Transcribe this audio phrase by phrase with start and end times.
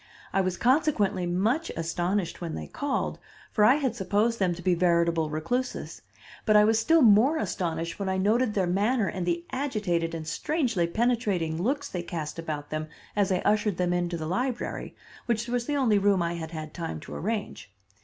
[0.33, 3.19] I was consequently much astonished when they called,
[3.51, 6.01] for I had supposed them to be veritable recluses,
[6.43, 10.27] but I was still more astonished when I noted their manner and the agitated and
[10.27, 14.95] strangely penetrating looks they cast about them as I ushered them into the library,
[15.27, 17.71] which was the only room I had had time to arrange.